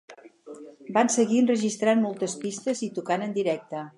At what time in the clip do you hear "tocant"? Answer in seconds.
2.99-3.27